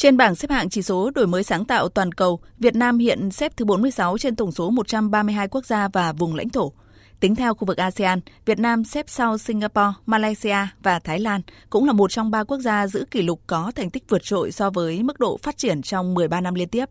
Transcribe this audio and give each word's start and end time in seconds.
Trên 0.00 0.16
bảng 0.16 0.34
xếp 0.34 0.50
hạng 0.50 0.68
chỉ 0.70 0.82
số 0.82 1.10
đổi 1.14 1.26
mới 1.26 1.42
sáng 1.42 1.64
tạo 1.64 1.88
toàn 1.88 2.12
cầu, 2.12 2.40
Việt 2.58 2.74
Nam 2.74 2.98
hiện 2.98 3.30
xếp 3.30 3.56
thứ 3.56 3.64
46 3.64 4.18
trên 4.18 4.36
tổng 4.36 4.52
số 4.52 4.70
132 4.70 5.48
quốc 5.48 5.66
gia 5.66 5.88
và 5.88 6.12
vùng 6.12 6.34
lãnh 6.34 6.48
thổ. 6.48 6.72
Tính 7.20 7.34
theo 7.34 7.54
khu 7.54 7.66
vực 7.66 7.76
ASEAN, 7.76 8.20
Việt 8.44 8.58
Nam 8.58 8.84
xếp 8.84 9.06
sau 9.08 9.38
Singapore, 9.38 9.92
Malaysia 10.06 10.56
và 10.82 10.98
Thái 10.98 11.20
Lan, 11.20 11.40
cũng 11.70 11.84
là 11.84 11.92
một 11.92 12.10
trong 12.10 12.30
ba 12.30 12.44
quốc 12.44 12.58
gia 12.58 12.86
giữ 12.86 13.04
kỷ 13.10 13.22
lục 13.22 13.40
có 13.46 13.72
thành 13.74 13.90
tích 13.90 14.04
vượt 14.08 14.22
trội 14.22 14.52
so 14.52 14.70
với 14.70 15.02
mức 15.02 15.20
độ 15.20 15.36
phát 15.36 15.56
triển 15.56 15.82
trong 15.82 16.14
13 16.14 16.40
năm 16.40 16.54
liên 16.54 16.68
tiếp. 16.68 16.84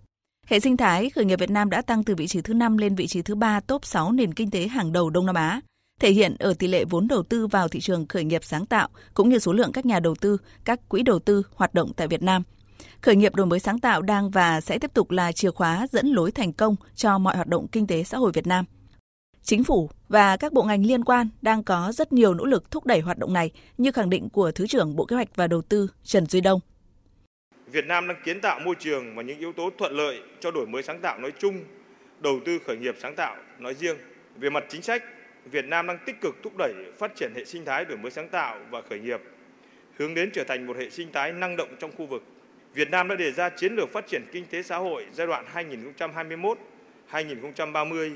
Hệ 0.48 0.60
sinh 0.60 0.78
thái 0.78 1.10
khởi 1.10 1.26
nghiệp 1.26 1.40
Việt 1.40 1.50
Nam 1.50 1.70
đã 1.70 1.82
tăng 1.82 2.04
từ 2.04 2.16
vị 2.16 2.28
trí 2.28 2.42
thứ 2.42 2.54
5 2.54 2.78
lên 2.78 2.96
vị 2.96 3.08
trí 3.08 3.22
thứ 3.22 3.36
3 3.36 3.60
top 3.60 3.86
6 3.86 4.12
nền 4.12 4.34
kinh 4.34 4.52
tế 4.52 4.68
hàng 4.68 4.92
đầu 4.92 5.10
Đông 5.10 5.26
Nam 5.26 5.36
Á, 5.36 5.62
thể 6.00 6.12
hiện 6.12 6.36
ở 6.40 6.54
tỷ 6.54 6.68
lệ 6.68 6.86
vốn 6.86 7.08
đầu 7.08 7.24
tư 7.24 7.48
vào 7.48 7.68
thị 7.68 7.80
trường 7.80 8.08
khởi 8.08 8.24
nghiệp 8.24 8.44
sáng 8.44 8.66
tạo 8.66 8.90
cũng 9.14 9.30
như 9.30 9.40
số 9.40 9.54
lượng 9.54 9.72
các 9.72 9.86
nhà 9.86 10.00
đầu 10.00 10.16
tư, 10.16 10.38
các 10.66 10.90
quỹ 10.90 11.04
đầu 11.04 11.20
tư 11.20 11.44
hoạt 11.56 11.74
động 11.74 11.92
tại 11.94 12.08
Việt 12.08 12.24
Nam. 12.24 12.44
Khởi 13.02 13.16
nghiệp 13.16 13.36
đổi 13.36 13.46
mới 13.46 13.60
sáng 13.60 13.80
tạo 13.80 14.02
đang 14.02 14.30
và 14.30 14.62
sẽ 14.62 14.80
tiếp 14.80 14.94
tục 14.94 15.12
là 15.12 15.32
chìa 15.32 15.52
khóa 15.52 15.88
dẫn 15.92 16.08
lối 16.08 16.32
thành 16.32 16.54
công 16.54 16.76
cho 16.96 17.18
mọi 17.18 17.36
hoạt 17.36 17.48
động 17.48 17.68
kinh 17.68 17.88
tế 17.88 18.04
xã 18.04 18.18
hội 18.18 18.32
Việt 18.32 18.48
Nam. 18.48 18.66
Chính 19.44 19.64
phủ 19.64 19.90
và 20.10 20.38
các 20.38 20.54
bộ 20.54 20.64
ngành 20.64 20.86
liên 20.86 21.04
quan 21.04 21.30
đang 21.42 21.64
có 21.64 21.92
rất 21.94 22.14
nhiều 22.14 22.34
nỗ 22.34 22.46
lực 22.46 22.72
thúc 22.72 22.86
đẩy 22.86 23.00
hoạt 23.00 23.18
động 23.18 23.34
này 23.34 23.52
như 23.78 23.92
khẳng 23.92 24.10
định 24.10 24.30
của 24.30 24.52
Thứ 24.52 24.68
trưởng 24.68 24.96
Bộ 24.96 25.06
Kế 25.06 25.16
hoạch 25.16 25.36
và 25.36 25.48
Đầu 25.48 25.62
tư 25.62 25.88
Trần 26.04 26.26
Duy 26.26 26.42
Đông. 26.42 26.60
Việt 27.72 27.86
Nam 27.86 28.08
đang 28.08 28.18
kiến 28.26 28.42
tạo 28.42 28.60
môi 28.60 28.76
trường 28.80 29.16
và 29.16 29.22
những 29.22 29.40
yếu 29.40 29.54
tố 29.54 29.70
thuận 29.78 29.98
lợi 29.98 30.20
cho 30.40 30.52
đổi 30.52 30.68
mới 30.68 30.84
sáng 30.84 31.02
tạo 31.02 31.20
nói 31.20 31.32
chung, 31.40 31.64
đầu 32.20 32.40
tư 32.46 32.60
khởi 32.68 32.78
nghiệp 32.78 32.96
sáng 33.02 33.16
tạo 33.16 33.36
nói 33.60 33.74
riêng. 33.74 33.98
Về 34.36 34.50
mặt 34.50 34.64
chính 34.70 34.82
sách, 34.82 35.04
Việt 35.52 35.66
Nam 35.66 35.88
đang 35.88 35.98
tích 36.06 36.22
cực 36.22 36.36
thúc 36.44 36.54
đẩy 36.58 36.74
phát 37.00 37.12
triển 37.16 37.32
hệ 37.36 37.46
sinh 37.46 37.66
thái 37.66 37.86
đổi 37.86 37.98
mới 37.98 38.12
sáng 38.12 38.30
tạo 38.30 38.58
và 38.70 38.82
khởi 38.90 39.00
nghiệp, 39.00 39.22
hướng 39.98 40.14
đến 40.14 40.30
trở 40.34 40.44
thành 40.44 40.68
một 40.68 40.78
hệ 40.78 40.90
sinh 40.90 41.12
thái 41.14 41.32
năng 41.32 41.58
động 41.58 41.70
trong 41.80 41.92
khu 41.98 42.06
vực. 42.06 42.24
Việt 42.74 42.92
Nam 42.92 43.08
đã 43.08 43.16
đề 43.16 43.32
ra 43.32 43.50
chiến 43.50 43.76
lược 43.76 43.94
phát 43.94 44.08
triển 44.08 44.26
kinh 44.32 44.46
tế 44.46 44.64
xã 44.64 44.78
hội 44.78 45.06
giai 45.14 45.28
đoạn 45.28 45.46
2021-2030 47.12 48.16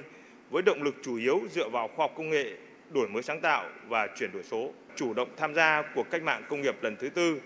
với 0.49 0.61
động 0.61 0.83
lực 0.83 0.95
chủ 1.03 1.15
yếu 1.17 1.41
dựa 1.51 1.69
vào 1.69 1.87
khoa 1.87 2.03
học 2.03 2.13
công 2.17 2.29
nghệ, 2.29 2.53
đổi 2.89 3.07
mới 3.07 3.23
sáng 3.23 3.41
tạo 3.41 3.65
và 3.87 4.07
chuyển 4.19 4.31
đổi 4.33 4.43
số, 4.43 4.71
chủ 4.95 5.13
động 5.13 5.29
tham 5.37 5.53
gia 5.53 5.83
cuộc 5.95 6.09
cách 6.11 6.23
mạng 6.23 6.43
công 6.49 6.61
nghiệp 6.61 6.75
lần 6.81 6.95
thứ 6.95 7.09
tư 7.09 7.39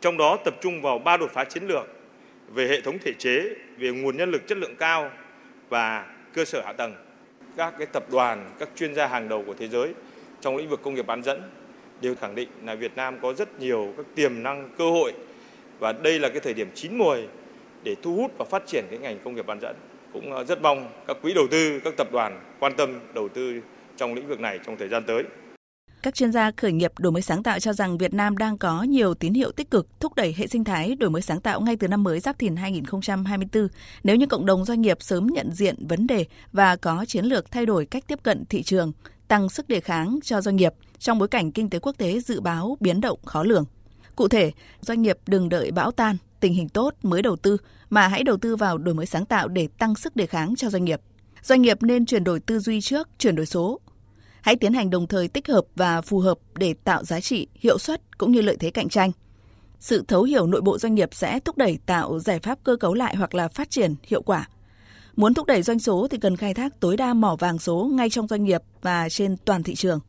trong 0.00 0.16
đó 0.16 0.38
tập 0.44 0.54
trung 0.60 0.82
vào 0.82 0.98
ba 0.98 1.16
đột 1.16 1.30
phá 1.32 1.44
chiến 1.44 1.66
lược 1.66 1.86
về 2.48 2.66
hệ 2.68 2.80
thống 2.80 2.98
thể 2.98 3.12
chế, 3.18 3.54
về 3.78 3.90
nguồn 3.90 4.16
nhân 4.16 4.30
lực 4.30 4.46
chất 4.46 4.58
lượng 4.58 4.76
cao 4.78 5.10
và 5.68 6.06
cơ 6.32 6.44
sở 6.44 6.62
hạ 6.64 6.72
tầng. 6.72 6.94
Các 7.56 7.74
cái 7.78 7.86
tập 7.86 8.04
đoàn, 8.12 8.50
các 8.58 8.68
chuyên 8.76 8.94
gia 8.94 9.06
hàng 9.06 9.28
đầu 9.28 9.44
của 9.46 9.54
thế 9.54 9.68
giới 9.68 9.94
trong 10.40 10.56
lĩnh 10.56 10.68
vực 10.68 10.80
công 10.82 10.94
nghiệp 10.94 11.06
bán 11.06 11.22
dẫn 11.22 11.42
đều 12.00 12.14
khẳng 12.14 12.34
định 12.34 12.48
là 12.64 12.74
Việt 12.74 12.96
Nam 12.96 13.18
có 13.22 13.34
rất 13.34 13.60
nhiều 13.60 13.94
các 13.96 14.06
tiềm 14.14 14.42
năng 14.42 14.70
cơ 14.78 14.90
hội 14.90 15.12
và 15.78 15.92
đây 15.92 16.18
là 16.18 16.28
cái 16.28 16.40
thời 16.40 16.54
điểm 16.54 16.70
chín 16.74 16.98
mùi 16.98 17.18
để 17.82 17.96
thu 18.02 18.16
hút 18.16 18.32
và 18.38 18.44
phát 18.44 18.62
triển 18.66 18.84
cái 18.90 18.98
ngành 18.98 19.18
công 19.24 19.34
nghiệp 19.34 19.46
bán 19.46 19.60
dẫn. 19.60 19.76
Cũng 20.12 20.32
ờ, 20.32 20.44
rất 20.44 20.62
mong 20.62 20.92
các 21.06 21.16
quỹ 21.22 21.34
đầu 21.34 21.44
tư, 21.50 21.80
các 21.84 21.94
tập 21.96 22.08
đoàn 22.12 22.40
quan 22.60 22.72
tâm 22.76 23.00
đầu 23.14 23.28
tư 23.28 23.60
trong 23.96 24.14
lĩnh 24.14 24.28
vực 24.28 24.40
này 24.40 24.58
trong 24.66 24.76
thời 24.76 24.88
gian 24.88 25.04
tới. 25.06 25.24
Các 26.02 26.14
chuyên 26.14 26.32
gia 26.32 26.50
khởi 26.56 26.72
nghiệp 26.72 26.92
đổi 26.98 27.12
mới 27.12 27.22
sáng 27.22 27.42
tạo 27.42 27.60
cho 27.60 27.72
rằng 27.72 27.98
Việt 27.98 28.14
Nam 28.14 28.36
đang 28.36 28.58
có 28.58 28.82
nhiều 28.82 29.14
tín 29.14 29.34
hiệu 29.34 29.52
tích 29.52 29.70
cực 29.70 30.00
thúc 30.00 30.14
đẩy 30.14 30.34
hệ 30.38 30.46
sinh 30.46 30.64
thái 30.64 30.94
đổi 30.94 31.10
mới 31.10 31.22
sáng 31.22 31.40
tạo 31.40 31.60
ngay 31.60 31.76
từ 31.76 31.88
năm 31.88 32.02
mới 32.02 32.20
Giáp 32.20 32.38
Thìn 32.38 32.56
2024 32.56 33.68
nếu 34.04 34.16
như 34.16 34.26
cộng 34.26 34.46
đồng 34.46 34.64
doanh 34.64 34.80
nghiệp 34.80 34.96
sớm 35.00 35.26
nhận 35.26 35.52
diện 35.52 35.86
vấn 35.88 36.06
đề 36.06 36.24
và 36.52 36.76
có 36.76 37.04
chiến 37.08 37.24
lược 37.24 37.50
thay 37.50 37.66
đổi 37.66 37.86
cách 37.86 38.04
tiếp 38.06 38.18
cận 38.22 38.44
thị 38.44 38.62
trường, 38.62 38.92
tăng 39.28 39.48
sức 39.48 39.68
đề 39.68 39.80
kháng 39.80 40.18
cho 40.22 40.40
doanh 40.40 40.56
nghiệp 40.56 40.72
trong 40.98 41.18
bối 41.18 41.28
cảnh 41.28 41.52
kinh 41.52 41.70
tế 41.70 41.78
quốc 41.78 41.96
tế 41.98 42.20
dự 42.20 42.40
báo 42.40 42.76
biến 42.80 43.00
động 43.00 43.18
khó 43.24 43.42
lường. 43.42 43.64
Cụ 44.18 44.28
thể, 44.28 44.52
doanh 44.80 45.02
nghiệp 45.02 45.18
đừng 45.26 45.48
đợi 45.48 45.70
bão 45.70 45.90
tan, 45.90 46.16
tình 46.40 46.54
hình 46.54 46.68
tốt 46.68 46.94
mới 47.02 47.22
đầu 47.22 47.36
tư 47.36 47.56
mà 47.90 48.08
hãy 48.08 48.24
đầu 48.24 48.36
tư 48.36 48.56
vào 48.56 48.78
đổi 48.78 48.94
mới 48.94 49.06
sáng 49.06 49.24
tạo 49.24 49.48
để 49.48 49.68
tăng 49.78 49.94
sức 49.94 50.16
đề 50.16 50.26
kháng 50.26 50.56
cho 50.56 50.70
doanh 50.70 50.84
nghiệp. 50.84 51.00
Doanh 51.42 51.62
nghiệp 51.62 51.82
nên 51.82 52.06
chuyển 52.06 52.24
đổi 52.24 52.40
tư 52.40 52.58
duy 52.58 52.80
trước, 52.80 53.08
chuyển 53.18 53.36
đổi 53.36 53.46
số, 53.46 53.80
hãy 54.40 54.56
tiến 54.56 54.72
hành 54.72 54.90
đồng 54.90 55.06
thời 55.06 55.28
tích 55.28 55.48
hợp 55.48 55.64
và 55.76 56.00
phù 56.00 56.18
hợp 56.18 56.38
để 56.54 56.74
tạo 56.84 57.04
giá 57.04 57.20
trị, 57.20 57.46
hiệu 57.54 57.78
suất 57.78 58.18
cũng 58.18 58.32
như 58.32 58.40
lợi 58.40 58.56
thế 58.60 58.70
cạnh 58.70 58.88
tranh. 58.88 59.12
Sự 59.80 60.04
thấu 60.08 60.22
hiểu 60.22 60.46
nội 60.46 60.60
bộ 60.60 60.78
doanh 60.78 60.94
nghiệp 60.94 61.08
sẽ 61.12 61.40
thúc 61.40 61.56
đẩy 61.56 61.78
tạo 61.86 62.18
giải 62.18 62.38
pháp 62.38 62.58
cơ 62.64 62.76
cấu 62.76 62.94
lại 62.94 63.16
hoặc 63.16 63.34
là 63.34 63.48
phát 63.48 63.70
triển 63.70 63.94
hiệu 64.02 64.22
quả. 64.22 64.48
Muốn 65.16 65.34
thúc 65.34 65.46
đẩy 65.46 65.62
doanh 65.62 65.78
số 65.78 66.08
thì 66.10 66.18
cần 66.18 66.36
khai 66.36 66.54
thác 66.54 66.80
tối 66.80 66.96
đa 66.96 67.14
mỏ 67.14 67.36
vàng 67.36 67.58
số 67.58 67.90
ngay 67.92 68.10
trong 68.10 68.28
doanh 68.28 68.44
nghiệp 68.44 68.62
và 68.82 69.08
trên 69.08 69.36
toàn 69.44 69.62
thị 69.62 69.74
trường. 69.74 70.00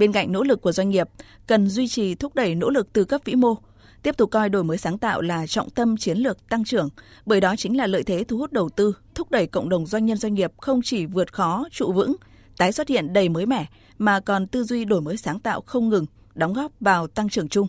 Bên 0.00 0.12
cạnh 0.12 0.32
nỗ 0.32 0.42
lực 0.42 0.62
của 0.62 0.72
doanh 0.72 0.90
nghiệp, 0.90 1.08
cần 1.46 1.68
duy 1.68 1.88
trì 1.88 2.14
thúc 2.14 2.34
đẩy 2.34 2.54
nỗ 2.54 2.70
lực 2.70 2.92
từ 2.92 3.04
cấp 3.04 3.20
vĩ 3.24 3.34
mô, 3.34 3.54
tiếp 4.02 4.16
tục 4.16 4.30
coi 4.30 4.48
đổi 4.48 4.64
mới 4.64 4.78
sáng 4.78 4.98
tạo 4.98 5.20
là 5.20 5.46
trọng 5.46 5.70
tâm 5.70 5.96
chiến 5.96 6.18
lược 6.18 6.48
tăng 6.48 6.64
trưởng, 6.64 6.88
bởi 7.26 7.40
đó 7.40 7.56
chính 7.56 7.76
là 7.76 7.86
lợi 7.86 8.02
thế 8.02 8.24
thu 8.24 8.38
hút 8.38 8.52
đầu 8.52 8.68
tư, 8.68 8.96
thúc 9.14 9.30
đẩy 9.30 9.46
cộng 9.46 9.68
đồng 9.68 9.86
doanh 9.86 10.06
nhân 10.06 10.16
doanh 10.16 10.34
nghiệp 10.34 10.52
không 10.58 10.80
chỉ 10.84 11.06
vượt 11.06 11.32
khó, 11.32 11.64
trụ 11.70 11.92
vững 11.92 12.16
tái 12.56 12.72
xuất 12.72 12.88
hiện 12.88 13.12
đầy 13.12 13.28
mới 13.28 13.46
mẻ 13.46 13.66
mà 13.98 14.20
còn 14.20 14.46
tư 14.46 14.64
duy 14.64 14.84
đổi 14.84 15.00
mới 15.00 15.16
sáng 15.16 15.40
tạo 15.40 15.60
không 15.60 15.88
ngừng, 15.88 16.06
đóng 16.34 16.52
góp 16.52 16.72
vào 16.80 17.06
tăng 17.06 17.28
trưởng 17.28 17.48
chung. 17.48 17.66